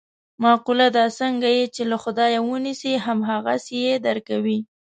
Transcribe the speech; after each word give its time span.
مقوله 0.43 0.87
ده: 0.95 1.03
څنګه 1.19 1.47
یې 1.57 1.65
چې 1.75 1.81
له 1.91 1.97
خدایه 2.03 2.39
و 2.43 2.49
نیسې 2.65 2.93
هم 3.05 3.19
هغسې 3.31 3.77
یې 3.85 3.95
در 4.05 4.17
کوي. 4.27 4.59